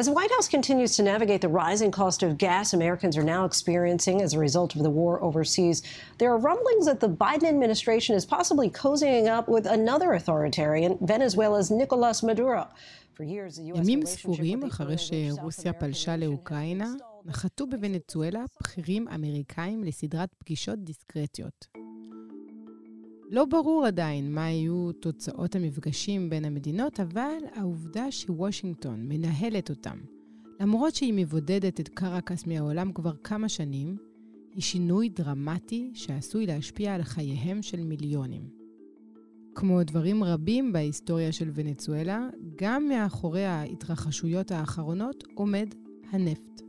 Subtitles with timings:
[0.00, 3.44] As the White House continues to navigate the rising cost of gas Americans are now
[3.44, 5.82] experiencing as a result of the war overseas,
[6.16, 11.70] there are rumblings that the Biden administration is possibly cozying up with another authoritarian, Venezuela's
[11.70, 12.66] Nicolas Maduro.
[13.74, 16.92] ימים ספורים אחרי שרוסיה פלשה לאוקראינה,
[17.24, 21.66] נחתו בוונצואלה בכירים אמריקאים לסדרת פגישות דיסקרטיות.
[23.30, 29.98] לא ברור עדיין מה יהיו תוצאות המפגשים בין המדינות, אבל העובדה שוושינגטון מנהלת אותם,
[30.60, 33.96] למרות שהיא מבודדת את קרקס מהעולם כבר כמה שנים,
[34.54, 38.48] היא שינוי דרמטי שעשוי להשפיע על חייהם של מיליונים.
[39.54, 45.74] כמו דברים רבים בהיסטוריה של ונצואלה, גם מאחורי ההתרחשויות האחרונות עומד
[46.10, 46.62] הנפט.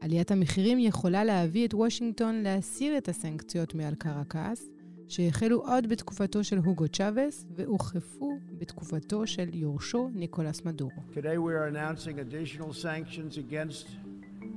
[0.00, 4.73] עליית המחירים יכולה להביא את וושינגטון להסיר את הסנקציות מעל קרקס,
[5.08, 11.02] שהחלו עוד בתקופתו של הוגו צ'אבס והוחלפו בתקופתו של יורשו ניקולס מדורו.
[11.12, 13.86] Today we are announcing additional sanctions against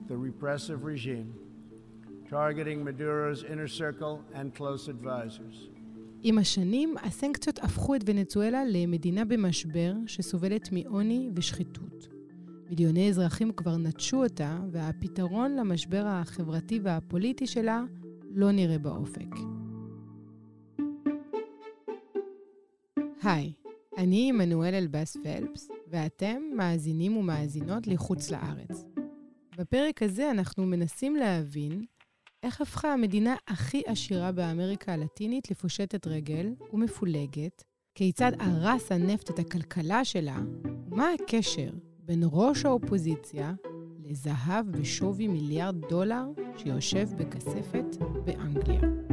[0.09, 1.29] the repressive regime,
[2.29, 5.69] targeting Maduro's inner circle and close advisors.
[6.23, 12.07] עם השנים, הסנקציות הפכו את ונצואלה למדינה במשבר שסובלת מעוני ושחיתות.
[12.69, 17.83] מיליוני אזרחים כבר נטשו אותה, והפתרון למשבר החברתי והפוליטי שלה
[18.31, 19.56] לא נראה באופק.
[23.23, 23.53] היי,
[23.97, 28.85] אני עמנואל אלבאס פלפס, ואתם מאזינים ומאזינות לחוץ לארץ.
[29.57, 31.85] בפרק הזה אנחנו מנסים להבין
[32.43, 37.63] איך הפכה המדינה הכי עשירה באמריקה הלטינית לפושטת רגל ומפולגת,
[37.95, 40.39] כיצד הרס הנפט את הכלכלה שלה,
[40.91, 43.53] ומה הקשר בין ראש האופוזיציה
[44.05, 46.25] לזהב בשווי מיליארד דולר
[46.57, 49.06] שיושב בכספת באנגליה.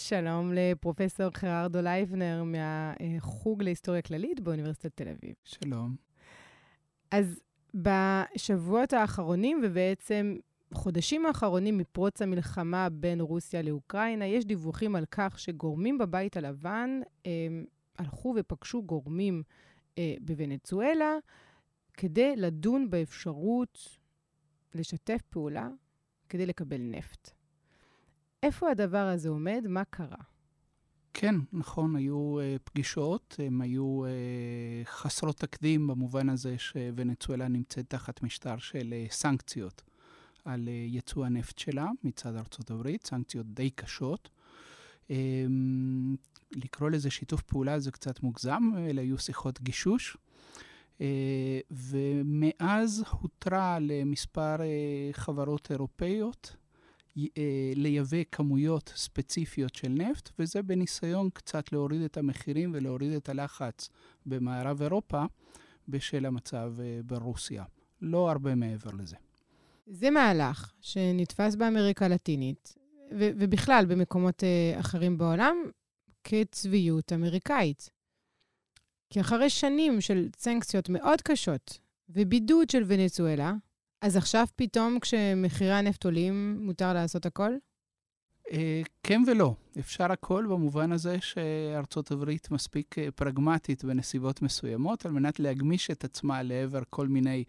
[0.00, 5.34] שלום לפרופסור חררדו לייבנר מהחוג להיסטוריה כללית באוניברסיטת תל אביב.
[5.44, 5.96] שלום.
[7.10, 7.40] אז
[7.74, 10.36] בשבועות האחרונים, ובעצם
[10.70, 17.64] בחודשים האחרונים מפרוץ המלחמה בין רוסיה לאוקראינה, יש דיווחים על כך שגורמים בבית הלבן הם,
[17.98, 19.42] הלכו ופגשו גורמים
[19.98, 21.16] אה, בוונצואלה
[21.94, 23.98] כדי לדון באפשרות
[24.74, 25.68] לשתף פעולה
[26.28, 27.37] כדי לקבל נפט.
[28.42, 29.64] איפה הדבר הזה עומד?
[29.68, 30.22] מה קרה?
[31.14, 38.22] כן, נכון, היו uh, פגישות, הן היו uh, חסרות תקדים במובן הזה שוונצואלה נמצאת תחת
[38.22, 39.82] משטר של uh, סנקציות
[40.44, 44.30] על uh, יצוא הנפט שלה מצד ארצות הברית, סנקציות די קשות.
[45.08, 45.10] Um,
[46.56, 50.16] לקרוא לזה שיתוף פעולה זה קצת מוגזם, אלה היו שיחות גישוש.
[50.98, 51.00] Uh,
[51.70, 56.56] ומאז הותרה למספר uh, חברות אירופאיות
[57.74, 63.88] לייבא כמויות ספציפיות של נפט, וזה בניסיון קצת להוריד את המחירים ולהוריד את הלחץ
[64.26, 65.24] במערב אירופה
[65.88, 67.64] בשל המצב אה, ברוסיה.
[68.00, 69.16] לא הרבה מעבר לזה.
[69.86, 72.74] זה מהלך שנתפס באמריקה הלטינית,
[73.12, 75.56] ו- ובכלל במקומות uh, אחרים בעולם,
[76.24, 77.90] כצביעות אמריקאית.
[79.10, 81.78] כי אחרי שנים של סנקציות מאוד קשות
[82.08, 83.54] ובידוד של ונצואלה,
[84.02, 87.52] אז עכשיו פתאום כשמחירי הנפט עולים, מותר לעשות הכל?
[88.52, 89.54] אה, כן ולא.
[89.78, 96.04] אפשר הכל במובן הזה שארצות הברית מספיק אה, פרגמטית בנסיבות מסוימות, על מנת להגמיש את
[96.04, 97.44] עצמה לעבר כל מיני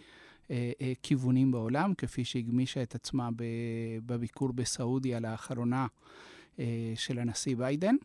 [0.51, 3.29] אה, אה, כיוונים בעולם, כפי שהגמישה את עצמה
[4.05, 5.87] בביקור בסעודיה לאחרונה
[6.59, 7.95] אה, של הנשיא ביידן.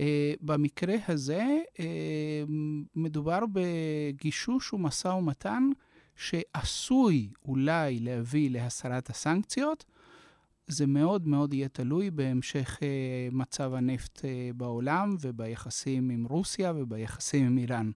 [0.00, 1.58] אה, במקרה הזה
[2.94, 5.70] מדובר בגישוש ומשא ומתן
[6.19, 9.85] שעשוי אולי להביא להסרת הסנקציות,
[10.67, 17.45] זה מאוד מאוד יהיה תלוי בהמשך uh, מצב הנפט uh, בעולם וביחסים עם רוסיה וביחסים
[17.45, 17.91] עם איראן.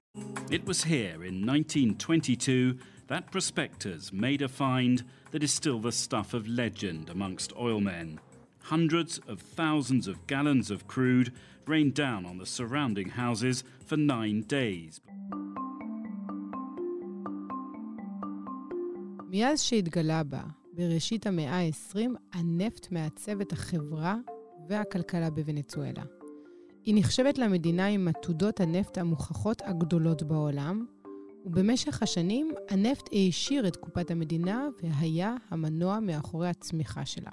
[0.49, 2.73] It was here in 1922
[3.07, 8.19] that prospectors made a find that is still the stuff of legend amongst oilmen.
[8.61, 11.31] Hundreds of thousands of gallons of crude
[11.65, 15.01] rained down on the surrounding houses for nine days.
[19.36, 20.42] מאז שהתגלה בה,
[20.72, 21.98] בראשית המאה ה-20,
[22.32, 24.16] הנפט מעצב את החברה
[24.68, 26.02] והכלכלה בוונצואלה.
[26.84, 30.86] היא נחשבת למדינה עם עתודות הנפט המוכחות הגדולות בעולם,
[31.46, 37.30] ובמשך השנים הנפט העשיר את קופת המדינה והיה המנוע מאחורי הצמיחה שלה.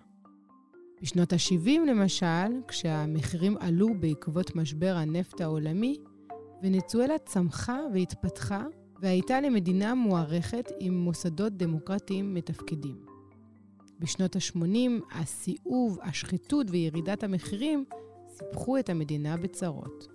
[1.02, 5.98] בשנות ה-70 למשל, כשהמחירים עלו בעקבות משבר הנפט העולמי,
[6.64, 8.64] ונצואלה צמחה והתפתחה
[9.02, 13.06] והייתה למדינה מוערכת עם מוסדות דמוקרטיים מתפקדים.
[14.00, 17.86] בשנות ה-80, הסיאוב, השחיתות וירידת המחירים
[18.30, 20.08] סיפחו את המדינה בצרות.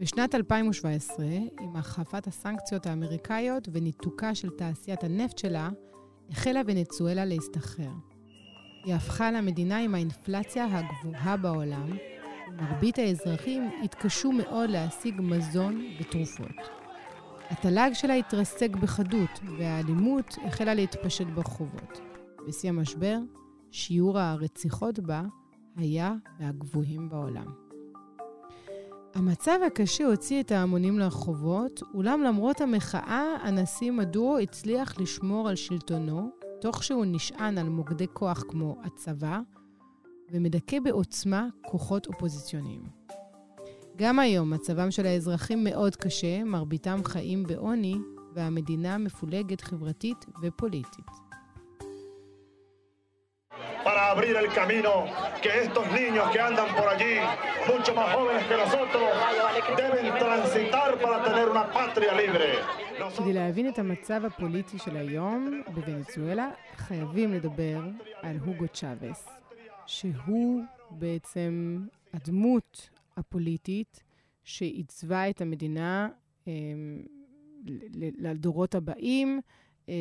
[0.00, 1.26] בשנת 2017,
[1.60, 5.70] עם החפת הסנקציות האמריקאיות וניתוקה של תעשיית הנפט שלה,
[6.30, 7.92] החלה ונצואלה להסתחרר.
[8.84, 11.96] היא הפכה למדינה עם האינפלציה הגבוהה בעולם,
[12.48, 16.81] ומרבית האזרחים התקשו מאוד להשיג מזון ותרופות.
[17.52, 22.00] התל"ג שלה התרסק בחדות, והאלימות החלה להתפשט ברחובות.
[22.46, 23.18] בשיא המשבר,
[23.70, 25.22] שיעור הרציחות בה
[25.76, 27.46] היה מהגבוהים בעולם.
[29.14, 36.30] המצב הקשה הוציא את ההמונים לרחובות, אולם למרות המחאה, הנשיא מדורו הצליח לשמור על שלטונו,
[36.60, 39.40] תוך שהוא נשען על מוקדי כוח כמו הצבא,
[40.30, 43.01] ומדכא בעוצמה כוחות אופוזיציוניים.
[44.02, 47.94] גם היום מצבם של האזרחים מאוד קשה, מרביתם חיים בעוני,
[48.34, 51.06] והמדינה מפולגת חברתית ופוליטית.
[53.84, 54.92] para abrir el camino
[55.42, 57.14] que estos niños que andan por allí,
[57.72, 59.08] mucho más jóvenes que nosotros,
[59.82, 62.48] deben transitar para tener una patria libre.
[63.16, 67.80] כדי להבין את המצב הפוליטי של היום בוונצואלה, חייבים לדבר
[68.22, 69.28] על הוגו צ'אבס,
[69.86, 71.78] שהוא בעצם
[72.14, 74.02] הדמות הפוליטית
[74.44, 76.08] שעיצבה את המדינה
[76.48, 76.52] אה,
[78.18, 79.40] לדורות הבאים.
[79.88, 79.94] אה,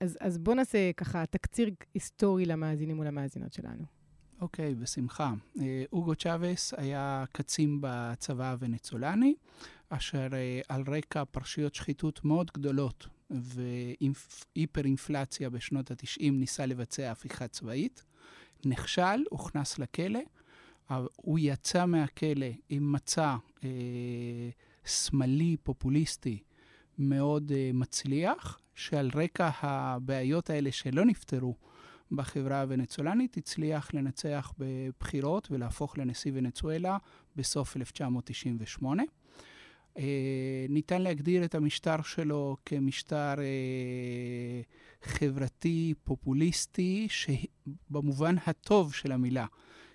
[0.00, 3.84] אז, אז בואו נעשה ככה תקציר היסטורי למאזינים ולמאזינות שלנו.
[4.40, 5.32] אוקיי, okay, בשמחה.
[5.60, 9.34] אה, אוגו צ'אבס היה קצין בצבא הוונצולני,
[9.88, 18.04] אשר אה, על רקע פרשיות שחיתות מאוד גדולות והיפר-אינפלציה בשנות ה-90 ניסה לבצע הפיכה צבאית.
[18.64, 20.20] נכשל, הוכנס לכלא.
[21.16, 23.68] הוא יצא מהכלא עם מצע אה,
[24.84, 26.38] שמאלי, פופוליסטי,
[26.98, 31.54] מאוד אה, מצליח, שעל רקע הבעיות האלה שלא נפתרו
[32.12, 36.98] בחברה הוונצואלנית, הצליח לנצח בבחירות ולהפוך לנשיא ונצואלה
[37.36, 39.02] בסוף 1998.
[39.98, 44.60] אה, ניתן להגדיר את המשטר שלו כמשטר אה,
[45.02, 49.46] חברתי, פופוליסטי, שבמובן הטוב של המילה,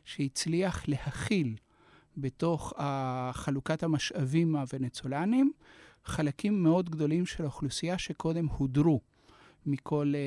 [0.06, 1.56] שהצליח להכיל
[2.18, 2.74] בתוך
[3.32, 5.52] חלוקת המשאבים הוונצואלנים
[6.06, 9.02] חלקים מאוד גדולים של האוכלוסייה שקודם הודרו
[9.66, 10.20] מכל אה,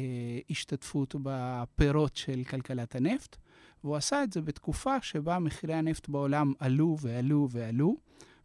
[0.00, 3.36] אה, השתתפות בפירות של כלכלת הנפט,
[3.84, 7.96] והוא עשה את זה בתקופה שבה מחירי הנפט בעולם עלו ועלו ועלו,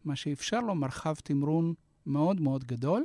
[0.04, 1.74] מה שאפשר לו מרחב תמרון
[2.06, 3.04] מאוד מאוד גדול,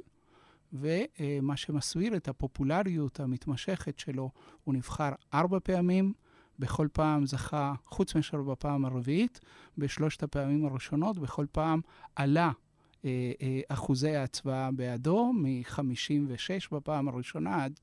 [0.74, 4.30] ומה שמסביר את הפופולריות המתמשכת שלו,
[4.64, 6.14] הוא נבחר ארבע פעמים,
[6.62, 9.40] בכל פעם זכה, חוץ מאשר בפעם הרביעית,
[9.78, 11.82] בשלושת הפעמים הראשונות, בכל פעם
[12.16, 12.52] עלה
[13.06, 17.80] אה, אה, אחוזי ההצבעה בעדו, מ-56 בפעם הראשונה עד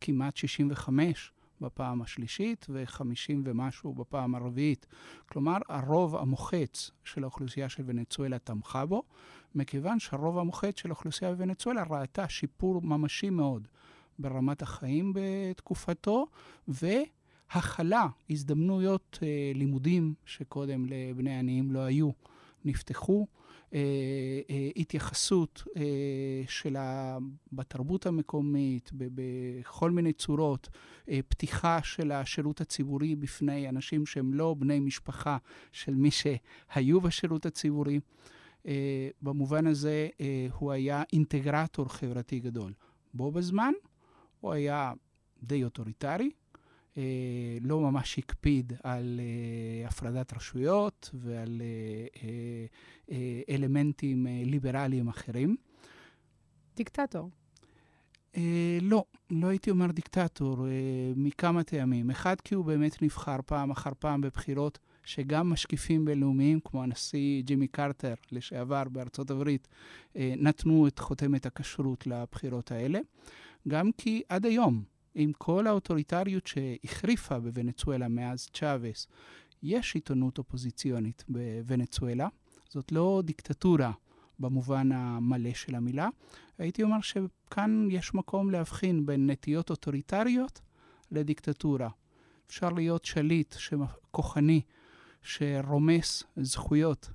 [0.00, 4.86] כמעט 65 בפעם השלישית ו-50 ומשהו בפעם הרביעית.
[5.28, 9.02] כלומר, הרוב המוחץ של האוכלוסייה של ונצואלה תמכה בו,
[9.54, 13.68] מכיוון שהרוב המוחץ של האוכלוסייה בוונצואלה ראתה שיפור ממשי מאוד
[14.18, 16.26] ברמת החיים בתקופתו,
[17.54, 22.10] והכלה, הזדמנויות אה, לימודים שקודם לבני עניים לא היו,
[22.64, 23.26] נפתחו.
[23.74, 23.80] אה,
[24.50, 25.82] אה, התייחסות אה,
[26.48, 27.18] שלה
[27.52, 30.68] בתרבות המקומית, בכל מיני צורות,
[31.28, 35.36] פתיחה של השירות הציבורי בפני אנשים שהם לא בני משפחה
[35.72, 38.00] של מי שהיו בשירות הציבורי.
[39.22, 40.08] במובן הזה
[40.58, 42.72] הוא היה אינטגרטור חברתי גדול.
[43.14, 43.72] בו בזמן
[44.40, 44.92] הוא היה
[45.42, 46.30] די אוטוריטרי, אה,
[47.60, 52.26] לא ממש הקפיד על אה, הפרדת רשויות ועל אה,
[53.10, 55.56] אה, אלמנטים אה, ליברליים אחרים.
[56.76, 57.30] דיקטטור.
[58.36, 60.72] אה, לא, לא הייתי אומר דיקטטור, אה,
[61.16, 62.10] מכמה טעמים.
[62.10, 67.68] אחד, כי הוא באמת נבחר פעם אחר פעם בבחירות שגם משקיפים בינלאומיים, כמו הנשיא ג'ימי
[67.68, 69.68] קרטר, לשעבר בארצות הברית,
[70.16, 72.98] אה, נתנו את חותמת הכשרות לבחירות האלה.
[73.68, 74.82] גם כי עד היום,
[75.18, 79.06] עם כל האוטוריטריות שהחריפה בוונצואלה מאז צ'אבס,
[79.62, 82.28] יש עיתונות אופוזיציונית בוונצואלה.
[82.68, 83.92] זאת לא דיקטטורה
[84.38, 86.08] במובן המלא של המילה.
[86.58, 90.60] הייתי אומר שכאן יש מקום להבחין בין נטיות אוטוריטריות
[91.10, 91.88] לדיקטטורה.
[92.46, 93.54] אפשר להיות שליט
[94.10, 94.60] כוחני
[95.22, 97.10] שרומס זכויות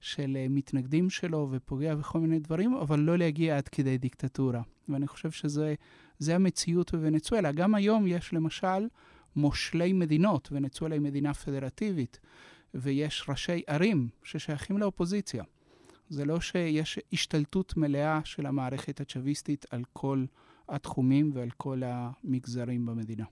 [0.00, 4.62] של מתנגדים שלו ופוגע בכל מיני דברים, אבל לא להגיע עד כדי דיקטטורה.
[4.88, 5.74] ואני חושב שזה
[6.18, 7.52] זה המציאות בוונצואלה.
[7.52, 8.88] גם היום יש למשל
[9.36, 12.20] מושלי מדינות, ונצואלה היא מדינה פדרטיבית,
[12.74, 15.44] ויש ראשי ערים ששייכים לאופוזיציה.
[16.08, 20.24] זה לא שיש השתלטות מלאה של המערכת הצ'אביסטית על כל
[20.68, 23.24] התחומים ועל כל המגזרים במדינה.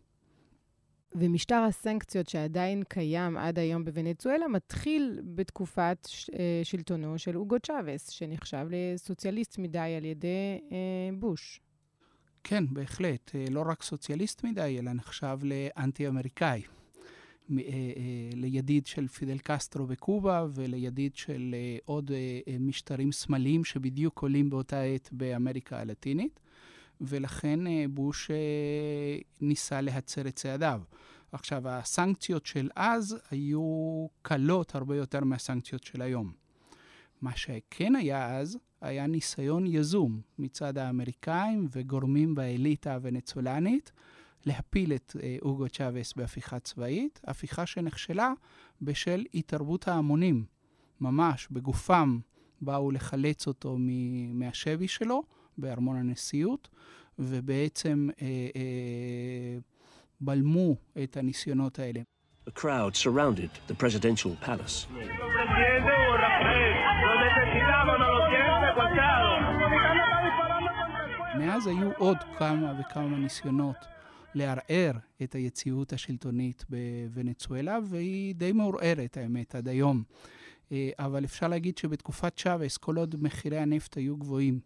[1.15, 6.09] ומשטר הסנקציות שעדיין קיים עד היום בוונצואלה מתחיל בתקופת
[6.39, 10.77] אה, שלטונו של אוגו צ'אבס, שנחשב לסוציאליסט מדי על ידי אה,
[11.19, 11.61] בוש.
[12.45, 13.31] כן, בהחלט.
[13.35, 16.63] אה, לא רק סוציאליסט מדי, אלא נחשב לאנטי-אמריקאי.
[18.33, 21.55] לידיד של פידל קסטרו בקובה ולידיד של
[21.85, 22.11] עוד
[22.61, 26.41] משטרים שמאליים שבדיוק עולים באותה עת באמריקה הלטינית.
[27.01, 28.37] ולכן אה, בוש אה,
[29.41, 30.81] ניסה להצר את צעדיו.
[31.33, 36.33] עכשיו, הסנקציות של אז היו קלות הרבה יותר מהסנקציות של היום.
[37.23, 43.93] מה שכן היה אז, היה ניסיון יזום מצד האמריקאים וגורמים באליטה הוונצולנית
[44.47, 48.33] להפיל את אה, אוגו צ'אבס בהפיכה צבאית, הפיכה שנכשלה
[48.83, 50.45] בשל התערבות ההמונים.
[51.01, 52.19] ממש בגופם
[52.61, 53.77] באו לחלץ אותו
[54.35, 55.23] מהשבי שלו,
[55.59, 56.69] בארמון הנשיאות,
[57.19, 59.59] ובעצם אה, אה,
[60.21, 62.01] בלמו את הניסיונות האלה.
[62.49, 64.87] The crowd surrounded the presidential palace.
[71.41, 73.77] מאז היו עוד כמה וכמה ניסיונות
[74.35, 74.93] לערער
[75.23, 80.03] את היציבות השלטונית בוונצואלה, והיא די מעורערת, האמת, עד היום.
[80.73, 84.61] אה, אבל אפשר להגיד שבתקופת צ'אבס, כל עוד מחירי הנפט היו גבוהים,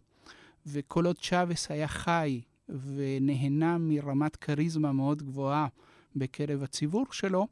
[0.65, 5.67] וכל עוד צ'אבס היה חי ונהנה מרמת כריזמה מאוד גבוהה
[6.15, 7.47] בקרב הציבור שלו,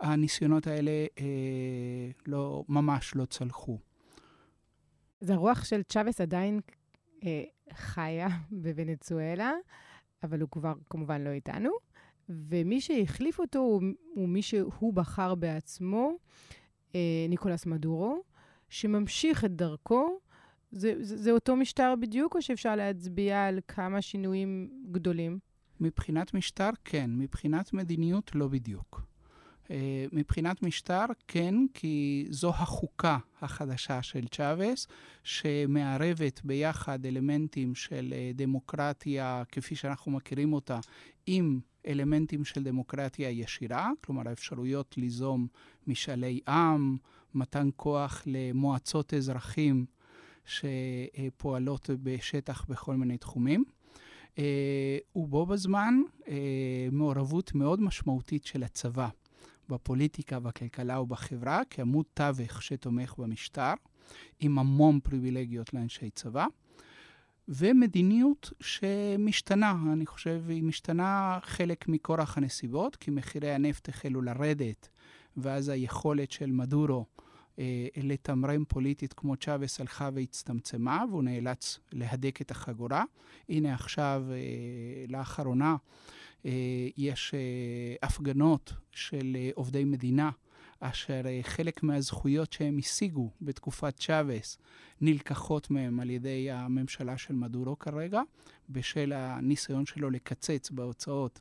[0.00, 1.24] הניסיונות האלה אה,
[2.26, 3.78] לא, ממש לא צלחו.
[5.20, 6.60] אז הרוח של צ'אבס עדיין
[7.24, 7.42] אה,
[7.72, 9.52] חיה בוונצואלה,
[10.22, 11.70] אבל הוא כבר כמובן לא איתנו.
[12.28, 13.82] ומי שהחליף אותו הוא,
[14.14, 16.12] הוא מי שהוא בחר בעצמו,
[16.94, 18.22] אה, ניקולס מדורו,
[18.68, 20.18] שממשיך את דרכו
[20.72, 25.38] זה, זה, זה אותו משטר בדיוק, או שאפשר להצביע על כמה שינויים גדולים?
[25.80, 27.10] מבחינת משטר, כן.
[27.14, 29.02] מבחינת מדיניות, לא בדיוק.
[29.66, 29.68] Uh,
[30.12, 34.86] מבחינת משטר, כן, כי זו החוקה החדשה של צ'אבס,
[35.24, 40.80] שמערבת ביחד אלמנטים של uh, דמוקרטיה, כפי שאנחנו מכירים אותה,
[41.26, 45.46] עם אלמנטים של דמוקרטיה ישירה, כלומר האפשרויות ליזום
[45.86, 46.96] משאלי עם,
[47.34, 49.86] מתן כוח למועצות אזרחים
[50.44, 53.64] שפועלות בשטח בכל מיני תחומים.
[54.38, 55.94] אה, ובו בזמן
[56.28, 59.08] אה, מעורבות מאוד משמעותית של הצבא
[59.68, 63.72] בפוליטיקה, בכלכלה ובחברה, כעמוד תווך שתומך במשטר,
[64.40, 66.46] עם המון פריבילגיות לאנשי צבא.
[67.48, 74.88] ומדיניות שמשתנה, אני חושב, היא משתנה חלק מכורח הנסיבות, כי מחירי הנפט החלו לרדת,
[75.36, 77.06] ואז היכולת של מדורו
[77.58, 83.04] אה, לתמרן פוליטית כמו צ'אבס הלכה והצטמצמה, והוא נאלץ להדק את החגורה.
[83.48, 85.76] הנה עכשיו, אה, לאחרונה,
[86.96, 87.34] יש
[88.02, 90.30] הפגנות של עובדי מדינה.
[90.80, 94.58] אשר חלק מהזכויות שהם השיגו בתקופת צ'אבס
[95.00, 98.22] נלקחות מהם על ידי הממשלה של מדורו כרגע,
[98.68, 101.40] בשל הניסיון שלו לקצץ בהוצאות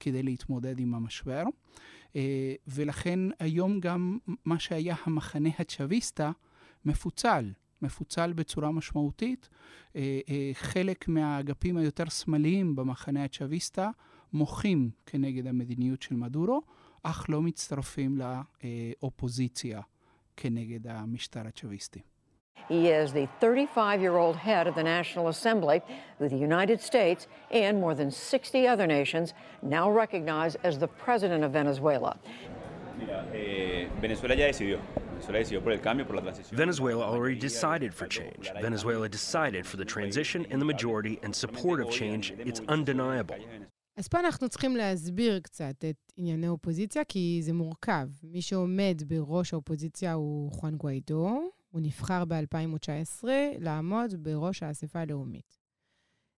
[0.00, 1.44] כדי להתמודד עם המשבר.
[2.16, 6.32] אה, ולכן היום גם מה שהיה המחנה הצ'אביסטה
[6.84, 7.52] מפוצל.
[7.82, 9.48] מפוצל בצורה משמעותית.
[9.96, 13.90] אה, אה, חלק מהאגפים היותר שמאליים במחנה הצ'אביסטה
[14.33, 16.61] מוחים כנגד המדיניות של מדורו,
[17.03, 19.81] אך לא מצטרפים לאופוזיציה
[20.37, 22.01] כנגד המשטר הצ'אביסטי.
[22.69, 25.81] He is the 35 year old head of the National Assembly,
[26.17, 31.43] who the United States and more than 60 other nations now recognize as the president
[31.43, 32.17] of Venezuela.
[33.33, 34.79] Eh, Venezuela ya decidió.
[36.51, 38.51] Venezuela already decided for change.
[38.61, 42.33] Venezuela decided for the transition and the majority and support of change.
[42.39, 43.37] It's undeniable.
[43.98, 48.08] אז פה אנחנו צריכים להסביר קצת את ענייני האופוזיציה, כי זה מורכב.
[48.22, 53.24] מי שעומד בראש האופוזיציה הוא חואן גואידו, הוא נבחר ב-2019
[53.60, 55.58] לעמוד בראש האספה הלאומית.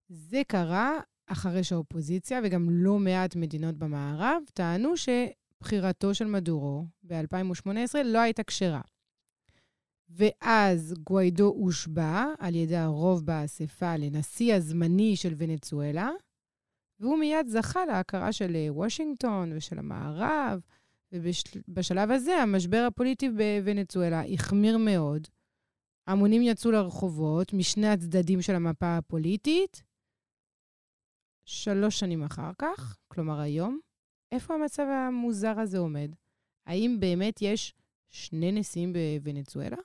[0.08, 8.18] זה קרה אחרי שהאופוזיציה, וגם לא מעט מדינות במערב, טענו שבחירתו של מדורו ב-2018 לא
[8.18, 8.82] הייתה כשרה.
[10.08, 16.10] ואז גוויידו הושבע על ידי הרוב באספה לנשיא הזמני של ונצואלה,
[17.00, 20.60] והוא מיד זכה להכרה של וושינגטון ושל המערב,
[21.12, 25.28] ובשלב הזה המשבר הפוליטי בוונצואלה החמיר מאוד.
[26.06, 29.82] המונים יצאו לרחובות משני הצדדים של המפה הפוליטית.
[31.44, 33.80] שלוש שנים אחר כך, כלומר היום,
[34.32, 36.10] איפה המצב המוזר הזה עומד?
[36.66, 37.74] האם באמת יש
[38.10, 39.76] שני נשיאים בוונצואלה?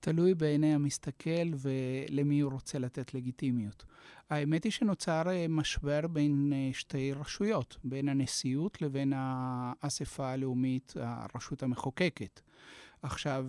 [0.00, 3.84] תלוי בעיני המסתכל ולמי הוא רוצה לתת לגיטימיות.
[4.30, 12.40] האמת היא שנוצר משבר בין שתי רשויות, בין הנשיאות לבין האספה הלאומית, הרשות המחוקקת.
[13.02, 13.46] עכשיו,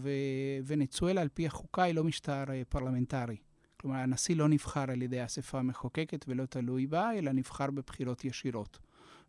[0.65, 3.37] ונצואלה על פי החוקה היא לא משטר פרלמנטרי.
[3.77, 8.79] כלומר, הנשיא לא נבחר על ידי האספה המחוקקת ולא תלוי בה, אלא נבחר בבחירות ישירות.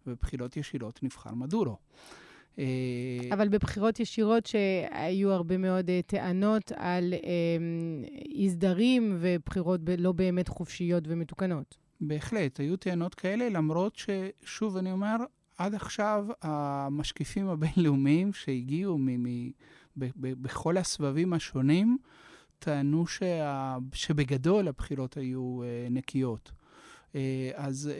[0.07, 1.77] ובבחירות ישירות נבחר מדורו.
[2.59, 2.65] אה,
[3.33, 7.15] אבל בבחירות ישירות שהיו הרבה מאוד אה, טענות על
[8.35, 11.77] אי סדרים ובחירות לא באמת חופשיות ומתוקנות.
[12.01, 15.17] בהחלט, היו טענות כאלה, למרות ששוב, אני אומר,
[15.59, 19.51] עד עכשיו המשקיפים הבינלאומיים שהגיעו מ- מ-
[19.97, 21.99] ב- ב- בכל הסבבים השונים,
[22.59, 23.77] טענו שה...
[23.93, 26.53] שבגדול הבחירות היו uh, נקיות.
[27.13, 27.15] Uh,
[27.55, 27.95] אז uh,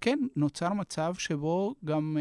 [0.00, 2.20] כן, נוצר מצב שבו גם uh,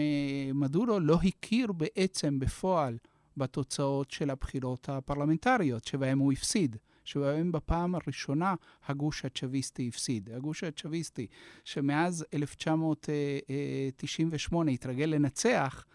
[0.53, 2.97] מדורו לא הכיר בעצם בפועל
[3.37, 6.77] בתוצאות של הבחירות הפרלמנטריות, שבהן הוא הפסיד.
[7.03, 8.55] שבהם בפעם הראשונה
[8.85, 10.29] הגוש הצ'אביסטי הפסיד.
[10.29, 11.27] הגוש הצ'אביסטי,
[11.65, 15.85] שמאז 1998 התרגל לנצח,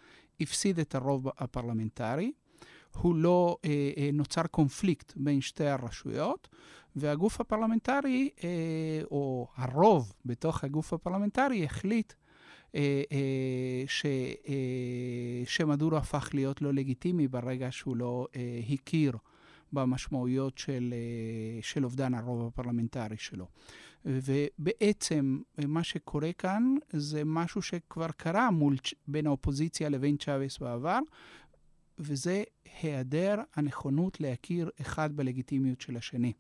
[0.41, 2.33] הפסיד את הרוב הפרלמנטרי.
[2.97, 6.49] הוא לא, אה, אה, נוצר קונפליקט בין שתי הרשויות,
[6.97, 8.49] והגוף הפרלמנטרי, אה,
[9.11, 12.13] או הרוב בתוך הגוף הפרלמנטרי, החליט
[12.75, 14.07] אה, אה, ש,
[15.45, 18.27] שמדורו הפך להיות לא לגיטימי ברגע שהוא לא
[18.73, 19.13] הכיר
[19.73, 20.95] במשמעויות של,
[21.63, 23.47] של אובדן הרוב הפרלמנטרי שלו.
[24.05, 28.77] ובעצם מה שקורה כאן זה משהו שכבר קרה מול,
[29.09, 30.99] בין האופוזיציה לבין צ'אבס בעבר,
[31.99, 32.43] וזה
[32.83, 36.33] היעדר הנכונות להכיר אחד בלגיטימיות של השני.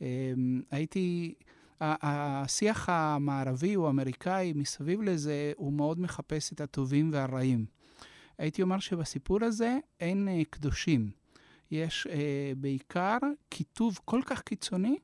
[0.00, 1.34] אמ, הייתי,
[1.80, 7.66] השיח המערבי או האמריקאי מסביב לזה, הוא מאוד מחפש את הטובים והרעים.
[8.38, 11.10] הייתי אומר שבסיפור הזה אין אה, קדושים.
[11.70, 13.18] יש אה, בעיקר
[13.50, 14.96] כיתוב כל כך קיצוני,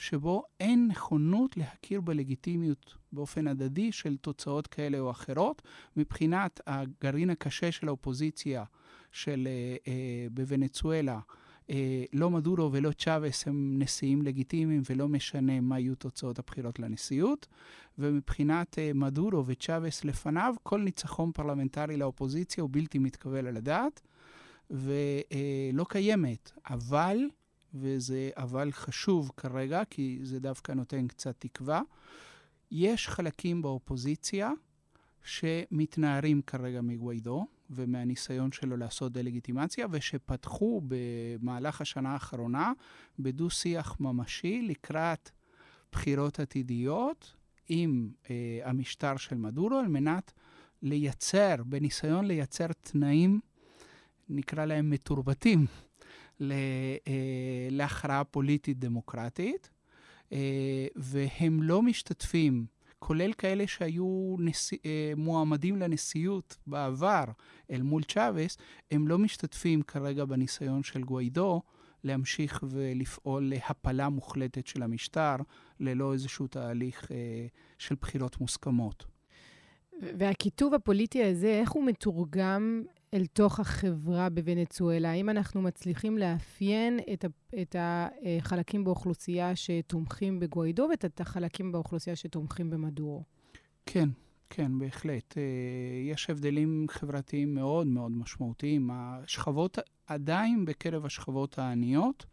[0.00, 5.62] שבו אין נכונות להכיר בלגיטימיות באופן הדדי של תוצאות כאלה או אחרות.
[5.96, 8.64] מבחינת הגרעין הקשה של האופוזיציה
[9.12, 11.18] של, אה, אה, בוונצואלה,
[12.12, 17.46] לא מדורו ולא צ'אבס הם נשיאים לגיטימיים ולא משנה מה יהיו תוצאות הבחירות לנשיאות.
[17.98, 24.00] ומבחינת אה, מדורו וצ'אבס לפניו, כל ניצחון פרלמנטרי לאופוזיציה הוא בלתי מתקבל על הדעת
[24.70, 26.52] ולא קיימת.
[26.70, 27.18] אבל,
[27.74, 31.82] וזה אבל חשוב כרגע, כי זה דווקא נותן קצת תקווה,
[32.70, 34.50] יש חלקים באופוזיציה
[35.24, 42.72] שמתנערים כרגע מגוואידו, ומהניסיון שלו לעשות דה-לגיטימציה, ושפתחו במהלך השנה האחרונה
[43.18, 45.30] בדו-שיח ממשי לקראת
[45.92, 47.34] בחירות עתידיות
[47.68, 50.32] עם אה, המשטר של מדורו, על מנת
[50.82, 53.40] לייצר, בניסיון לייצר תנאים,
[54.28, 55.66] נקרא להם מתורבתים,
[56.42, 56.46] אה,
[57.70, 59.70] להכרעה פוליטית דמוקרטית,
[60.32, 62.66] אה, והם לא משתתפים
[63.00, 67.24] כולל כאלה שהיו נשיא, אה, מועמדים לנשיאות בעבר
[67.70, 68.56] אל מול צ'אבס,
[68.90, 71.62] הם לא משתתפים כרגע בניסיון של גווידו
[72.04, 75.36] להמשיך ולפעול להפלה מוחלטת של המשטר,
[75.80, 77.46] ללא איזשהו תהליך אה,
[77.78, 79.04] של בחירות מוסכמות.
[80.18, 82.82] והכיתוב הפוליטי הזה, איך הוא מתורגם
[83.14, 85.10] אל תוך החברה בוונצואלה?
[85.10, 87.24] האם אנחנו מצליחים לאפיין את,
[87.62, 93.24] את החלקים באוכלוסייה שתומכים בגוידו ואת החלקים באוכלוסייה שתומכים במדורו?
[93.86, 94.08] כן,
[94.50, 95.38] כן, בהחלט.
[95.38, 95.42] אה,
[96.12, 98.90] יש הבדלים חברתיים מאוד מאוד משמעותיים.
[98.92, 102.26] השכבות, עדיין בקרב השכבות העניות,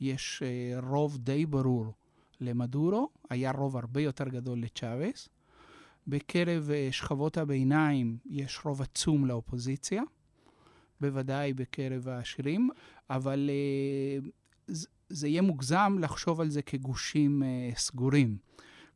[0.00, 1.86] יש אה, רוב די ברור
[2.40, 5.28] למדורו, היה רוב הרבה יותר גדול לצ'אבס.
[6.06, 10.02] בקרב אה, שכבות הביניים יש רוב עצום לאופוזיציה,
[11.00, 12.70] בוודאי בקרב העשירים,
[13.10, 13.50] אבל
[14.70, 14.74] uh,
[15.08, 18.36] זה יהיה מוגזם לחשוב על זה כגושים uh, סגורים.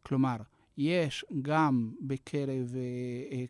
[0.03, 0.37] כלומר,
[0.79, 2.75] יש גם בקרב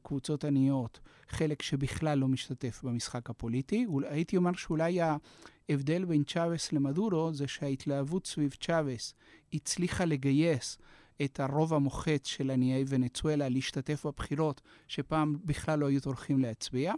[0.03, 3.87] קבוצות עניות חלק שבכלל לא משתתף במשחק הפוליטי.
[4.09, 9.15] הייתי אומר שאולי ההבדל בין צ'אבס למדורו זה שההתלהבות סביב צ'אבס
[9.53, 10.79] הצליחה לגייס
[11.25, 16.93] את הרוב המוחץ של עניי ונצואלה להשתתף בבחירות, שפעם בכלל לא היו טורחים להצביע,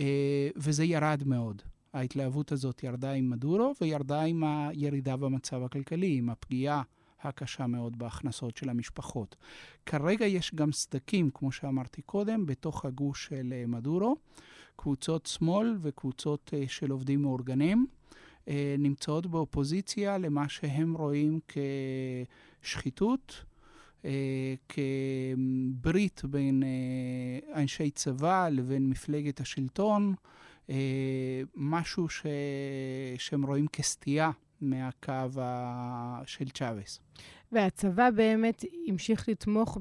[0.00, 1.62] אה, וזה ירד מאוד.
[1.92, 6.82] ההתלהבות הזאת ירדה עם מדורו וירדה עם הירידה במצב הכלכלי, עם הפגיעה
[7.22, 9.36] הקשה מאוד בהכנסות של המשפחות.
[9.86, 14.16] כרגע יש גם סדקים, כמו שאמרתי קודם, בתוך הגוש של אה, מדורו,
[14.76, 17.86] קבוצות שמאל וקבוצות אה, של עובדים מאורגנים.
[18.78, 21.40] נמצאות באופוזיציה למה שהם רואים
[22.62, 23.44] כשחיתות,
[24.04, 30.14] אה, כברית בין אה, אנשי צבא לבין מפלגת השלטון,
[30.70, 32.26] אה, משהו ש...
[33.18, 36.22] שהם רואים כסטייה מהקו ה...
[36.26, 37.00] של צ'אבס.
[37.52, 39.78] והצבא באמת המשיך לתמוך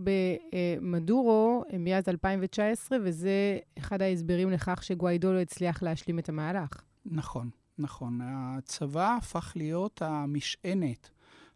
[0.81, 6.69] במדורו מאז 2019, וזה אחד ההסברים לכך שגואידו לא הצליח להשלים את המהלך.
[7.05, 8.19] נכון, נכון.
[8.23, 11.09] הצבא הפך להיות המשענת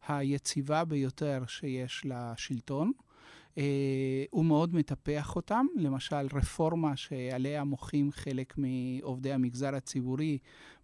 [0.07, 2.91] היציבה ביותר שיש לשלטון.
[3.55, 3.57] Uh,
[4.31, 10.37] הוא מאוד מטפח אותם, למשל רפורמה שעליה מוחים חלק מעובדי המגזר הציבורי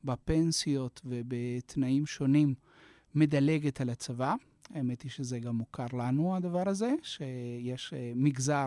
[0.04, 2.54] בפנסיות ובתנאים שונים,
[3.16, 4.36] מדלגת על הצבא.
[4.74, 8.66] האמת היא שזה גם מוכר לנו, הדבר הזה, שיש uh, מגזר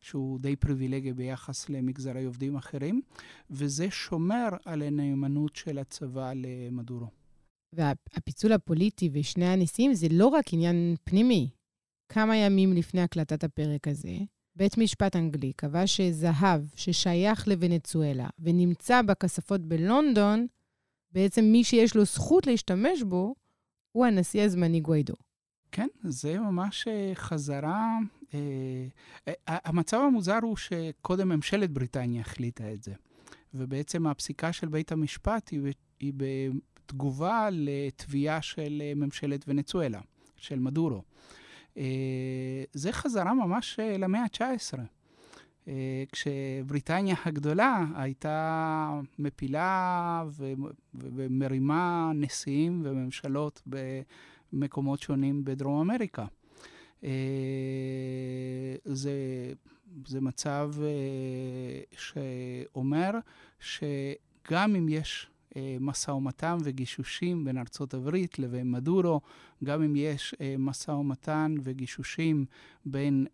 [0.00, 3.00] שהוא די פריבילגי ביחס למגזרי עובדים אחרים,
[3.50, 7.21] וזה שומר על הנאמנות של הצבא למדורו.
[7.72, 11.50] והפיצול הפוליטי ושני הנשיאים זה לא רק עניין פנימי.
[12.08, 14.18] כמה ימים לפני הקלטת הפרק הזה,
[14.56, 20.46] בית משפט אנגלי קבע שזהב ששייך לוונצואלה ונמצא בכספות בלונדון,
[21.12, 23.34] בעצם מי שיש לו זכות להשתמש בו
[23.92, 25.14] הוא הנשיא הזמני גוויידו.
[25.72, 27.98] כן, זה ממש אה, חזרה.
[28.34, 28.40] אה,
[29.28, 32.94] אה, המצב המוזר הוא שקודם ממשלת בריטניה החליטה את זה.
[33.54, 35.60] ובעצם הפסיקה של בית המשפט היא,
[36.00, 36.12] היא
[36.86, 40.00] בתגובה לתביעה של ממשלת ונצואלה,
[40.36, 41.02] של מדורו.
[42.72, 44.78] זה חזרה ממש למאה ה-19.
[46.12, 50.24] כשבריטניה הגדולה הייתה מפילה
[50.94, 53.62] ומרימה נשיאים וממשלות
[54.52, 56.26] במקומות שונים בדרום אמריקה.
[57.04, 57.10] אה,
[58.84, 59.12] זה,
[60.06, 63.10] זה מצב אה, שאומר
[63.60, 65.31] שגם אם יש אה,
[65.80, 69.20] משא ומתן וגישושים בין ארצות הברית לבין מדורו,
[69.64, 72.44] גם אם יש משא ומתן וגישושים
[72.86, 73.26] בין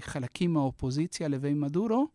[0.00, 2.08] חלקים מהאופוזיציה לבין מדורו,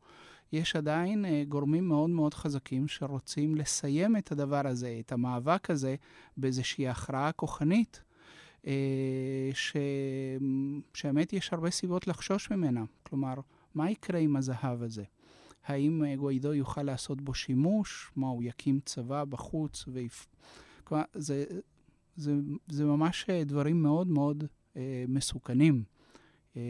[0.51, 5.95] יש עדיין גורמים מאוד מאוד חזקים שרוצים לסיים את הדבר הזה, את המאבק הזה,
[6.37, 8.01] באיזושהי הכרעה כוחנית.
[8.67, 9.75] אה, ש...
[10.93, 12.83] שהאמת יש הרבה סיבות לחשוש ממנה.
[13.03, 13.33] כלומר,
[13.75, 15.03] מה יקרה עם הזהב הזה?
[15.65, 18.11] האם אה, גוידו יוכל לעשות בו שימוש?
[18.15, 19.85] מה, הוא יקים צבא בחוץ?
[19.87, 20.27] ויפ...
[20.83, 21.45] כלומר, זה,
[22.15, 22.31] זה,
[22.67, 24.43] זה ממש אה, דברים מאוד מאוד
[24.77, 25.83] אה, מסוכנים.
[26.57, 26.61] אה,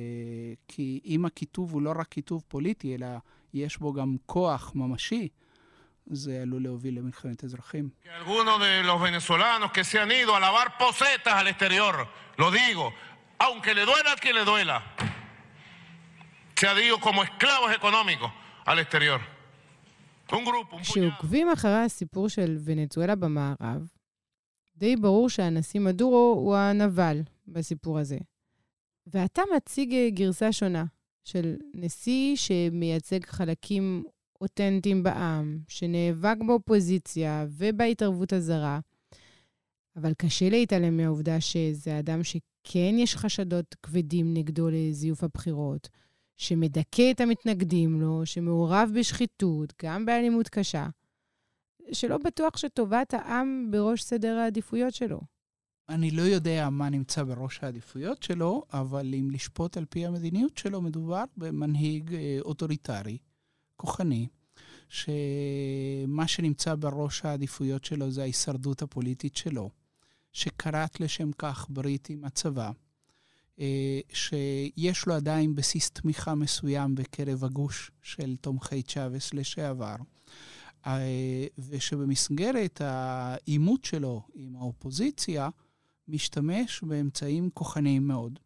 [0.67, 3.07] כי אם הכיתוב הוא לא רק כיתוב פוליטי, אלא
[3.53, 5.27] יש בו גם כוח ממשי,
[6.07, 7.89] זה עלול להוביל למלחמת אזרחים.
[8.19, 10.33] algunos de los venezolanos que se han ha ido
[16.99, 18.31] como esclavos económicos
[18.65, 19.19] al exterior.
[20.81, 23.87] כשעוקבים אחרי הסיפור של ונצואלה במערב,
[24.77, 28.17] די ברור שהנשיא מדורו הוא הנבל בסיפור הזה.
[29.07, 30.85] ואתה מציג גרסה שונה
[31.23, 34.03] של נשיא שמייצג חלקים
[34.41, 38.79] אותנטיים בעם, שנאבק באופוזיציה ובהתערבות הזרה,
[39.95, 45.89] אבל קשה להתעלם מהעובדה שזה אדם שכן יש חשדות כבדים נגדו לזיוף הבחירות,
[46.37, 50.87] שמדכא את המתנגדים לו, שמעורב בשחיתות, גם באלימות קשה,
[51.91, 55.21] שלא בטוח שטובת העם בראש סדר העדיפויות שלו.
[55.89, 60.81] אני לא יודע מה נמצא בראש העדיפויות שלו, אבל אם לשפוט על פי המדיניות שלו,
[60.81, 63.17] מדובר במנהיג אה, אוטוריטרי,
[63.75, 64.27] כוחני,
[64.89, 69.69] שמה שנמצא בראש העדיפויות שלו זה ההישרדות הפוליטית שלו,
[70.31, 72.71] שכרת לשם כך ברית עם הצבא,
[74.13, 79.95] שיש לו עדיין בסיס תמיכה מסוים בקרב הגוש של תומכי צ'אבס לשעבר,
[80.85, 85.49] אה, ושבמסגרת העימות שלו עם האופוזיציה,
[86.07, 88.39] משתמש באמצעים כוחניים מאוד.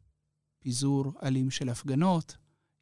[0.60, 2.38] פיזור אלים של הפגנות,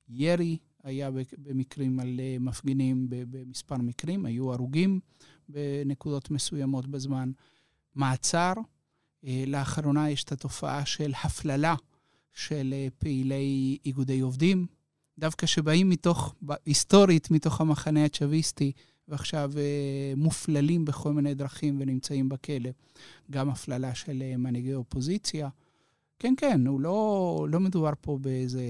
[0.10, 5.00] ירי היה במקרים על אה, מפגינים, במספר מקרים, היו הרוגים
[5.50, 7.32] בנקודות מסוימות בזמן.
[7.96, 8.54] מעצר,
[9.26, 11.76] אה, לאחרונה יש את התופעה של הפללה
[12.36, 14.66] של אה, פעילי איגודי עובדים,
[15.20, 18.72] דווקא שבאים מתוך, היסטורית, מתוך המחנה הצ'אביסטי,
[19.08, 19.52] ועכשיו
[20.18, 22.70] מופללים בכל מיני דרכים ונמצאים בכלא.
[23.32, 25.50] גם הפללה של מנהיגי אופוזיציה.
[26.20, 28.64] כן, כן, הוא לא, לא מדובר פה באיזה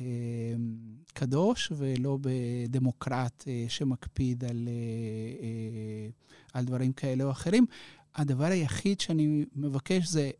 [0.00, 0.54] אה,
[1.14, 6.08] קדוש ולא בדמוקרט אה, שמקפיד על, אה, אה,
[6.54, 7.66] על דברים כאלה או אחרים.
[8.14, 10.30] הדבר היחיד שאני מבקש זה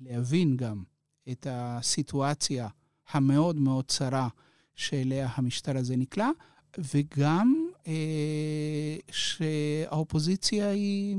[0.00, 0.82] להבין גם
[1.30, 2.68] את הסיטואציה
[3.10, 4.28] המאוד מאוד צרה
[4.74, 6.30] שאליה המשטר הזה נקלע,
[6.78, 11.16] וגם אה, שהאופוזיציה היא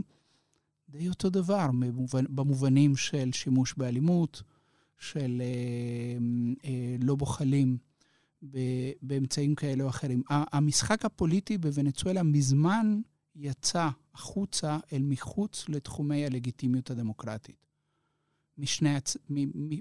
[0.90, 4.44] די אותו דבר, במובנ, במובנים של שימוש באלימות,
[4.98, 6.18] של אה,
[6.66, 7.78] אה, לא בוחלים
[9.02, 10.22] באמצעים כאלה או אחרים.
[10.30, 13.02] המשחק הפוליטי בוונצואלה מזמן
[13.36, 17.56] יצא החוצה אל מחוץ לתחומי הלגיטימיות הדמוקרטית.
[18.58, 18.98] משני,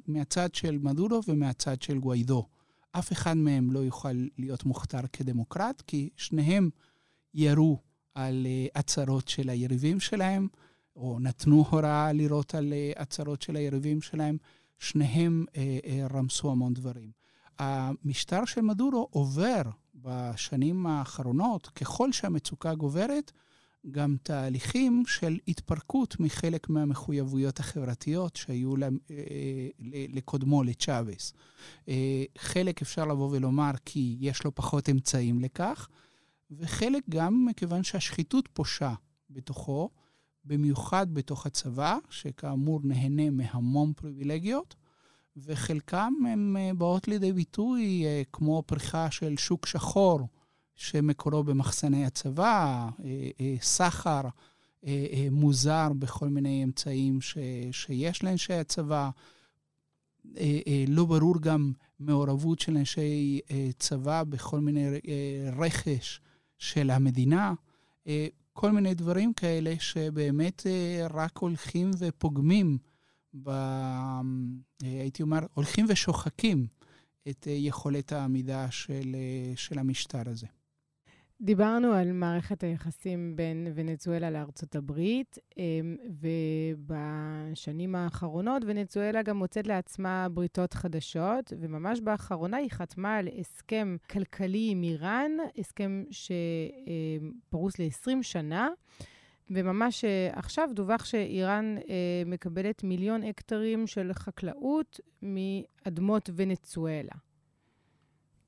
[0.06, 2.46] מהצד של מדורו ומהצד של גוויידו.
[2.92, 6.70] אף אחד מהם לא יוכל להיות מוכתר כדמוקרט, כי שניהם
[7.34, 7.78] ירו
[8.14, 10.48] על uh, הצהרות של היריבים שלהם,
[10.96, 14.36] או נתנו הוראה לירות על uh, הצהרות של היריבים שלהם.
[14.82, 17.10] שניהם uh, רמסו המון דברים.
[17.58, 19.62] המשטר של מדורו עובר
[19.94, 23.32] בשנים האחרונות, ככל שהמצוקה גוברת,
[23.90, 28.74] גם תהליכים של התפרקות מחלק מהמחויבויות החברתיות שהיו
[29.10, 29.68] אה,
[30.08, 31.32] לקודמו, לצ'אבס.
[31.88, 35.88] אה, חלק אפשר לבוא ולומר כי יש לו פחות אמצעים לכך,
[36.50, 38.94] וחלק גם מכיוון שהשחיתות פושה
[39.30, 39.90] בתוכו,
[40.44, 44.74] במיוחד בתוך הצבא, שכאמור נהנה מהמון פריבילגיות,
[45.36, 46.12] וחלקם
[46.56, 50.28] אה, באות לידי ביטוי כמו פריחה של שוק שחור.
[50.82, 54.20] שמקורו במחסני הצבא, אה, אה, סחר
[54.86, 57.38] אה, מוזר בכל מיני אמצעים ש,
[57.72, 59.10] שיש לאנשי הצבא.
[60.88, 63.40] לא ברור גם מעורבות של אנשי
[63.78, 64.86] צבא בכל מיני
[65.58, 66.20] רכש
[66.58, 67.54] של המדינה.
[68.52, 70.66] כל מיני דברים כאלה שבאמת
[71.10, 72.78] רק הולכים ופוגמים,
[73.42, 73.50] ב,
[74.80, 76.66] הייתי אומר, הולכים ושוחקים
[77.28, 79.16] את יכולת העמידה של,
[79.56, 80.46] של המשטר הזה.
[81.44, 85.96] דיברנו על מערכת היחסים בין ונצואלה לארצות הברית, אמ,
[86.78, 94.68] ובשנים האחרונות ונצואלה גם מוצאת לעצמה בריתות חדשות, וממש באחרונה היא חתמה על הסכם כלכלי
[94.70, 98.68] עם איראן, הסכם שפרוס ל-20 שנה.
[99.50, 107.14] וממש אה, עכשיו דווח שאיראן אה, מקבלת מיליון הקטרים של חקלאות מאדמות ונצואלה.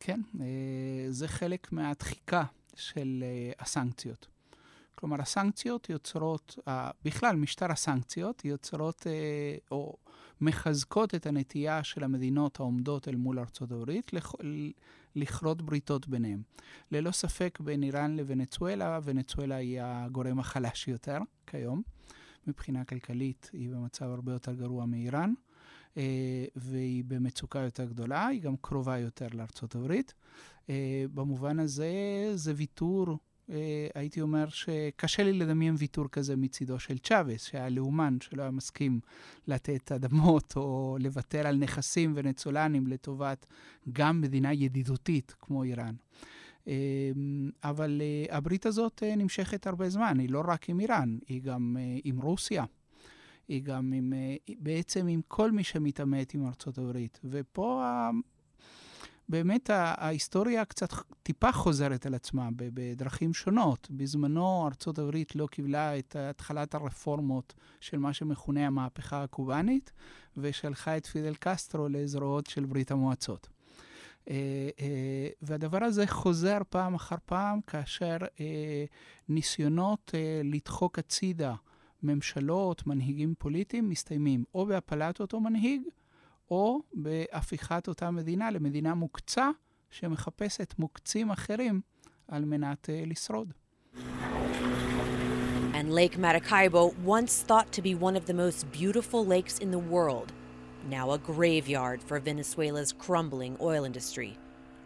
[0.01, 2.45] כן, אה, זה חלק מהדחיקה
[2.77, 4.27] של uh, הסנקציות.
[4.95, 6.71] כלומר, הסנקציות יוצרות, uh,
[7.05, 9.97] בכלל, משטר הסנקציות יוצרות uh, או
[10.41, 14.35] מחזקות את הנטייה של המדינות העומדות אל מול ארצות הברית לכ-
[15.17, 16.43] לכרות בריתות ביניהם.
[16.91, 21.83] ללא ספק, בין איראן לוונצואלה, ונצואלה היא הגורם החלש יותר כיום.
[22.47, 25.35] מבחינה כלכלית היא במצב הרבה יותר גרוע מאיראן.
[25.95, 25.99] Uh,
[26.57, 30.15] והיא במצוקה יותר גדולה, היא גם קרובה יותר לארצות הברית.
[30.71, 31.93] אה, במובן הזה
[32.35, 33.19] זה ויתור,
[33.51, 38.51] אה, הייתי אומר שקשה לי לדמיין ויתור כזה מצידו של צ'אבס, שהיה לאומן, שלא היה
[38.51, 39.01] מסכים
[39.49, 43.47] לתת אדמות או לוותר על נכסים ונצולנים לטובת
[43.93, 45.95] גם מדינה ידידותית כמו איראן.
[46.69, 46.75] אה,
[47.65, 52.65] אבל הברית הזאת נמשכת הרבה זמן, היא לא רק עם איראן, היא גם עם רוסיה.
[53.49, 54.13] היא גם עם,
[54.59, 57.21] בעצם עם כל מי שמתעמת עם ארצות הברית.
[57.25, 57.83] ופה
[59.29, 63.89] באמת ההיסטוריה קצת טיפה חוזרת על עצמה בדרכים שונות.
[63.91, 69.93] בזמנו ארצות הברית לא קיבלה את התחלת הרפורמות של מה שמכונה המהפכה הקובאנית,
[70.37, 73.49] ושלחה את פידל קסטרו לזרועות של ברית המועצות.
[74.31, 78.85] אה, אה, והדבר הזה חוזר פעם אחר פעם כאשר אה,
[79.29, 81.55] ניסיונות לדחוק הצידה
[82.05, 85.83] ממשלות, מנהיגים פוליטיים, מסתיימים או בהפלת אותו מנהיג,
[86.51, 89.51] או בהפיכת אותה מדינה למדינה מוקצה
[89.91, 91.81] שמחפשת מוקצים אחרים
[92.29, 93.53] על מנת uh, לשרוד.
[95.75, 99.85] And Lake Maracaibo, once thought to be one of the most beautiful lakes in the
[99.95, 100.33] world,
[100.89, 104.39] now a graveyard for Venezuela's crumbling oil industry.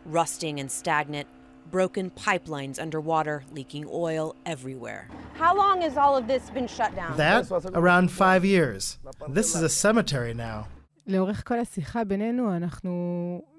[0.06, 1.28] Rusting and stagnant,
[1.70, 5.08] broken pipelines underwater, leaking oil everywhere.
[5.34, 7.16] How long has all of this been shut down?
[7.16, 7.50] That?
[7.74, 8.98] Around five years.
[9.28, 10.66] This is a cemetery now.
[11.08, 12.92] לאורך כל השיחה בינינו אנחנו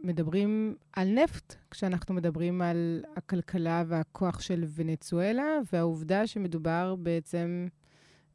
[0.04, 5.43] מדברים על נפט, כשאנחנו מדברים על הכלכלה והכוח של ונצואלה,
[5.74, 7.67] והעובדה שמדובר בעצם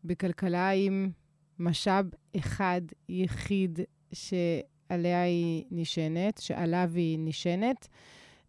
[0.04, 1.10] בכלכלה עם
[1.58, 2.06] משאב
[2.37, 3.78] אחד, יחיד,
[4.12, 7.88] שעליה היא נשענת, שעליו היא נשענת,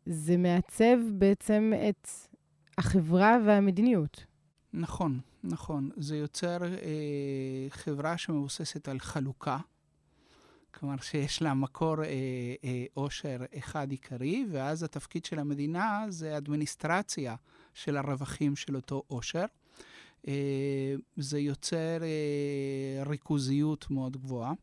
[0.05, 2.09] זה מעצב בעצם את
[2.77, 4.25] החברה והמדיניות.
[4.73, 5.89] נכון, נכון.
[5.97, 9.57] זה יוצר אה, חברה שמבוססת על חלוקה.
[10.73, 12.09] כלומר שיש לה מקור אה,
[12.63, 17.35] אה, עושר אחד עיקרי, ואז התפקיד של המדינה זה אדמיניסטרציה
[17.73, 19.45] של הרווחים של אותו עושר.
[20.27, 24.53] אה, זה יוצר אה, ריכוזיות מאוד גבוהה.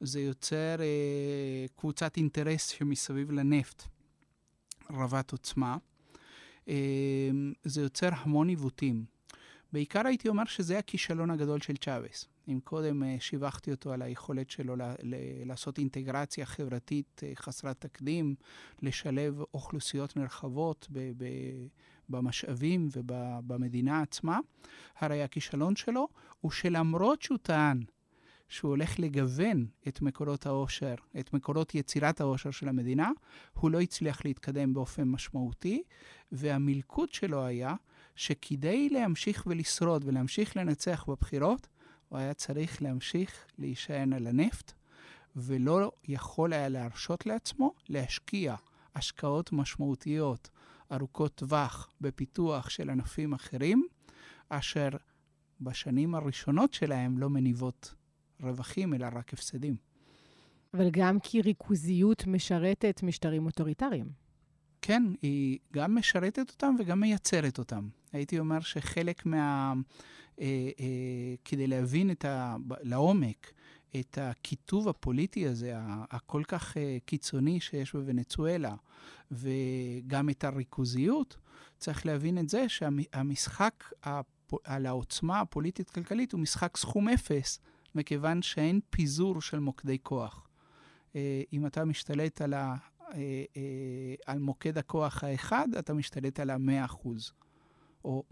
[0.00, 3.82] זה יוצר אה, קבוצת אינטרס שמסביב לנפט
[4.90, 5.76] רבת עוצמה.
[6.68, 7.30] אה,
[7.64, 9.04] זה יוצר המון עיוותים.
[9.72, 12.28] בעיקר הייתי אומר שזה הכישלון הגדול של צ'אבס.
[12.48, 14.74] אם קודם אה, שיבחתי אותו על היכולת שלו
[15.44, 18.34] לעשות אינטגרציה חברתית אה, חסרת תקדים,
[18.82, 20.88] לשלב אוכלוסיות נרחבות
[22.08, 24.38] במשאבים ובמדינה עצמה,
[24.98, 26.08] הרי הכישלון שלו
[26.40, 27.82] הוא שלמרות שהוא טען
[28.48, 33.10] שהוא הולך לגוון את מקורות העושר, את מקורות יצירת העושר של המדינה,
[33.52, 35.82] הוא לא הצליח להתקדם באופן משמעותי,
[36.32, 37.74] והמלכוד שלו היה
[38.16, 41.68] שכדי להמשיך ולשרוד ולהמשיך לנצח בבחירות,
[42.08, 44.72] הוא היה צריך להמשיך להישען על הנפט,
[45.36, 48.54] ולא יכול היה להרשות לעצמו להשקיע
[48.94, 50.50] השקעות משמעותיות
[50.92, 53.86] ארוכות טווח בפיתוח של ענפים אחרים,
[54.48, 54.88] אשר
[55.60, 57.94] בשנים הראשונות שלהם לא מניבות
[58.42, 59.76] רווחים, אלא רק הפסדים.
[60.74, 64.08] אבל גם כי ריכוזיות משרתת משטרים אוטוריטריים.
[64.82, 67.88] כן, היא גם משרתת אותם וגם מייצרת אותם.
[68.12, 69.72] הייתי אומר שחלק מה...
[70.40, 72.56] אה, אה, כדי להבין את ה...
[72.80, 73.52] לעומק
[74.00, 75.72] את הקיטוב הפוליטי הזה,
[76.10, 78.74] הכל כך אה, קיצוני שיש בוונצואלה,
[79.30, 81.36] וגם את הריכוזיות,
[81.78, 83.84] צריך להבין את זה שהמשחק
[84.64, 87.60] על העוצמה הפוליטית-כלכלית הוא משחק סכום אפס,
[87.96, 90.48] מכיוון שאין פיזור של מוקדי כוח.
[91.16, 92.76] אה, אם אתה משתלט על, ה,
[93.14, 93.44] אה,
[94.26, 97.32] על מוקד הכוח האחד, אתה משתלט על המאה אחוז.
[98.04, 98.24] או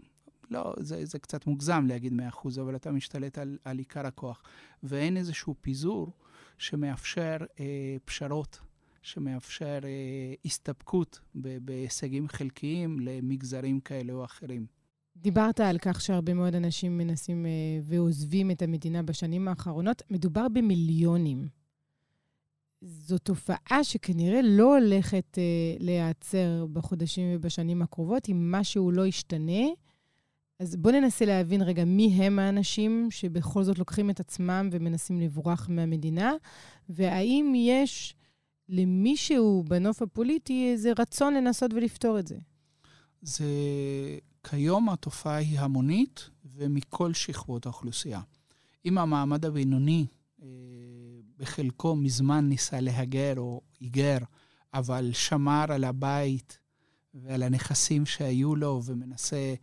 [0.51, 4.43] לא, זה, זה קצת מוגזם להגיד 100%, אבל אתה משתלט על, על עיקר הכוח.
[4.83, 6.13] ואין איזשהו פיזור
[6.57, 8.59] שמאפשר אה, פשרות,
[9.01, 14.65] שמאפשר אה, הסתפקות בהישגים חלקיים למגזרים כאלה או אחרים.
[15.17, 17.51] דיברת על כך שהרבה מאוד אנשים מנסים אה,
[17.83, 20.01] ועוזבים את המדינה בשנים האחרונות.
[20.09, 21.47] מדובר במיליונים.
[22.81, 25.43] זו תופעה שכנראה לא הולכת אה,
[25.79, 29.63] להיעצר בחודשים ובשנים הקרובות, אם משהו לא ישתנה.
[30.59, 35.67] אז בואו ננסה להבין רגע מי הם האנשים שבכל זאת לוקחים את עצמם ומנסים לברוח
[35.69, 36.33] מהמדינה,
[36.89, 38.15] והאם יש
[38.69, 42.37] למישהו בנוף הפוליטי איזה רצון לנסות ולפתור את זה.
[43.21, 43.45] זה,
[44.49, 48.21] כיום התופעה היא המונית ומכל שכבות האוכלוסייה.
[48.85, 50.05] אם המעמד הבינוני
[50.41, 50.47] אה,
[51.37, 54.17] בחלקו מזמן ניסה להגר או היגר,
[54.73, 56.59] אבל שמר על הבית
[57.13, 59.53] ועל הנכסים שהיו לו ומנסה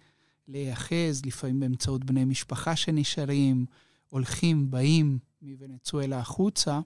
[0.49, 3.67] להיאחז, לפעמים באמצעות בני משפחה שנשארים,
[4.09, 6.81] הולכים, באים מוונצואלה החוצה,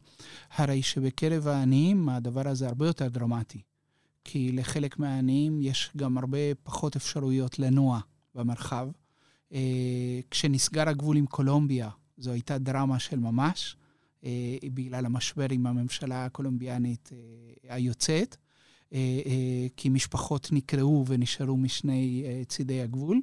[0.51, 3.63] הרי שבקרב העניים הדבר הזה הרבה יותר דרמטי.
[4.29, 8.01] כי לחלק מהעניים יש גם הרבה פחות אפשרויות לנוע
[8.35, 8.89] במרחב.
[9.53, 13.77] אה, כשנסגר הגבול עם קולומביה, זו הייתה דרמה של ממש,
[14.25, 18.37] אה, בגלל המשבר עם הממשלה הקולומביאנית אה, היוצאת,
[19.77, 23.21] כי משפחות נקרעו ונשארו משני צידי הגבול.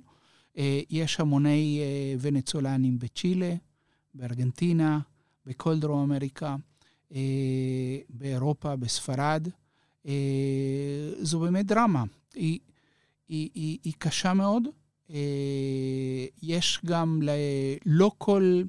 [0.89, 1.81] יש המוני
[2.19, 3.55] ונצולנים בצ'ילה,
[4.13, 4.99] בארגנטינה,
[5.45, 6.55] בכל דרום אמריקה,
[8.09, 9.47] באירופה, בספרד.
[11.21, 12.03] זו באמת דרמה.
[12.35, 12.59] היא,
[13.27, 14.63] היא, היא, היא קשה מאוד.
[16.41, 17.29] יש גם, ל...
[17.85, 18.63] לא כל,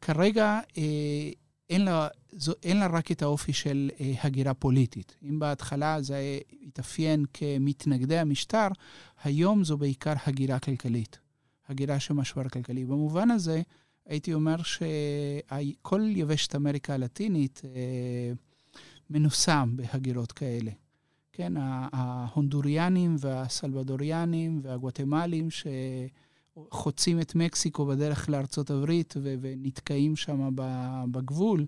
[0.00, 0.60] כרגע
[1.70, 3.90] אין לה, זו, אין לה רק את האופי של
[4.22, 5.16] הגירה פוליטית.
[5.28, 8.68] אם בהתחלה זה התאפיין כמתנגדי המשטר,
[9.24, 11.18] היום זו בעיקר הגירה כלכלית,
[11.68, 12.84] הגירה של משבר כלכלי.
[12.84, 13.62] במובן הזה,
[14.06, 18.32] הייתי אומר שכל יבשת אמריקה הלטינית אה,
[19.10, 20.70] מנוסם בהגירות כאלה.
[21.32, 21.52] כן,
[21.92, 30.50] ההונדוריאנים והסלבדוריאנים והגואטמלים שחוצים את מקסיקו בדרך לארצות הברית ונתקעים שם
[31.10, 31.66] בגבול,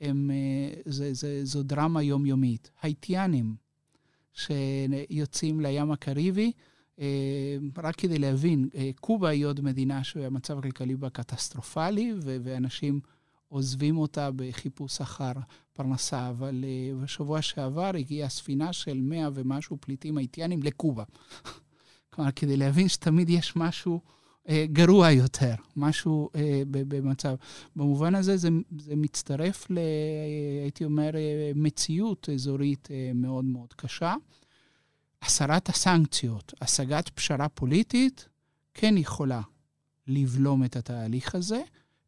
[0.00, 2.70] הם, אה, זה, זה, זו דרמה יומיומית.
[2.82, 3.54] הייטיאנים
[4.32, 6.52] שיוצאים לים הקריבי,
[6.98, 13.00] אה, רק כדי להבין, אה, קובה היא עוד מדינה שהמצב הכלכלי בה קטסטרופלי, ואנשים
[13.48, 15.32] עוזבים אותה בחיפוש אחר
[15.78, 21.04] פרנסה, אבל אה, בשבוע שעבר הגיעה ספינה של מאה ומשהו פליטים הייטיאנים לקובה.
[22.10, 24.00] כלומר, כדי להבין שתמיד יש משהו
[24.72, 26.30] גרוע יותר, משהו
[26.68, 27.34] במצב.
[27.76, 29.78] במובן הזה זה, זה מצטרף ל...
[30.62, 31.10] הייתי אומר,
[31.54, 34.14] מציאות אזורית מאוד מאוד קשה.
[35.22, 38.28] הסרת הסנקציות, השגת פשרה פוליטית,
[38.74, 39.40] כן יכולה
[40.06, 41.62] לבלום את התהליך הזה,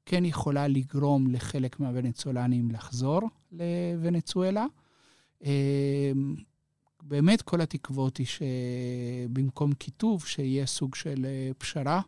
[0.06, 3.20] כן יכולה לגרום לחלק מהוונצואלנים לחזור
[3.52, 4.66] לוונצואלה.
[5.44, 6.34] אמ,
[7.02, 12.00] באמת כל התקוות היא שבמקום קיטוב, שיהיה סוג של אה, פשרה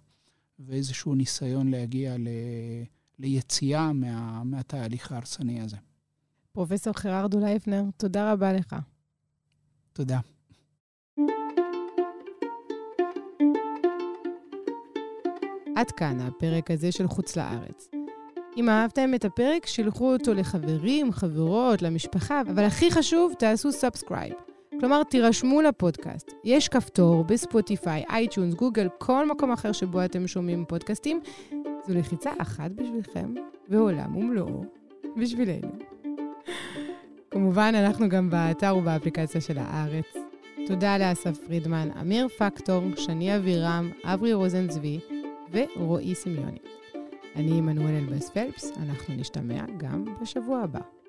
[0.59, 2.28] ואיזשהו ניסיון להגיע ל...
[3.19, 4.44] ליציאה מה...
[4.44, 5.77] מהתהליך ההרסני הזה.
[6.52, 8.77] פרופסור חררדו לייבנר, תודה רבה לך.
[9.92, 10.21] תודה.
[15.83, 17.88] עד כאן הפרק הזה של חוץ לארץ.
[18.56, 24.33] אם אהבתם את הפרק, שלחו אותו לחברים, חברות, למשפחה, אבל הכי חשוב, תעשו subscribe.
[24.80, 26.30] כלומר, תירשמו לפודקאסט.
[26.44, 31.20] יש כפתור בספוטיפיי, iTunes, גוגל, כל מקום אחר שבו אתם שומעים פודקאסטים.
[31.88, 33.35] זו לחיצה אחת בשבילכם,
[33.68, 34.64] ועולם ומלואו
[35.16, 35.68] בשבילנו.
[37.30, 40.16] כמובן, אנחנו גם באתר ובאפליקציה של הארץ.
[40.66, 45.00] תודה לאסף פרידמן, אמיר פקטור, שני אבירם, אברי רוזנצבי
[45.53, 46.59] ורועי סמיוני.
[47.37, 51.02] אני עמנואל אלבס פלפס, אנחנו נשתמע גם בשבוע הבא.